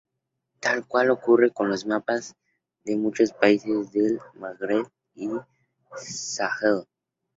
Tal 0.61 0.83
cual 0.87 1.11
ocurre 1.11 1.51
con 1.51 1.69
los 1.69 1.85
mapas 1.85 2.33
de 2.85 2.97
muchos 2.97 3.31
países 3.33 3.91
del 3.91 4.19
Magreb 4.33 4.87
y 5.13 5.27
el 5.27 5.41
Sahel. 5.95 6.85